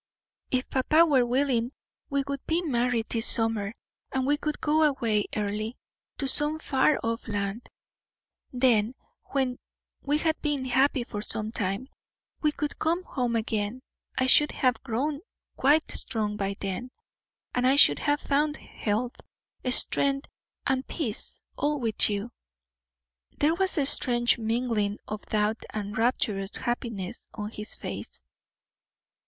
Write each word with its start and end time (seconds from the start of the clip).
"If 0.49 0.67
papa 0.67 1.05
were 1.05 1.27
willing 1.27 1.73
we 2.09 2.23
would 2.27 2.43
be 2.47 2.63
married 2.63 3.05
this 3.11 3.27
summer, 3.27 3.75
and 4.11 4.25
we 4.25 4.35
could 4.35 4.59
go 4.59 4.81
away, 4.81 5.27
Earle, 5.35 5.73
to 6.17 6.27
some 6.27 6.57
far 6.57 6.99
off 7.03 7.27
land; 7.27 7.69
then 8.51 8.95
when 9.25 9.59
we 10.01 10.17
had 10.17 10.41
been 10.41 10.65
happy 10.65 11.03
for 11.03 11.21
some 11.21 11.51
time 11.51 11.87
we 12.41 12.51
could 12.51 12.79
come 12.79 13.03
home 13.03 13.35
again. 13.35 13.83
I 14.17 14.25
should 14.25 14.51
have 14.53 14.81
grown 14.81 15.21
quite 15.55 15.91
strong 15.91 16.35
by 16.35 16.55
then, 16.59 16.89
and 17.53 17.67
I 17.67 17.75
should 17.75 17.99
have 17.99 18.21
found 18.21 18.57
health, 18.57 19.17
strength, 19.69 20.27
and 20.65 20.87
peace, 20.87 21.41
all 21.59 21.79
with 21.79 22.09
you." 22.09 22.31
There 23.37 23.53
was 23.53 23.77
a 23.77 23.85
strange 23.85 24.39
mingling 24.39 24.97
of 25.07 25.27
doubt 25.27 25.63
and 25.69 25.95
rapturous 25.95 26.55
happiness 26.55 27.27
on 27.35 27.51
his 27.51 27.75
face. 27.75 28.23